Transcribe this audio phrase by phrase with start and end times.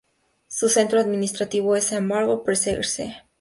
[0.47, 3.13] Su centro administrativo es Hermagor-Pressegger See.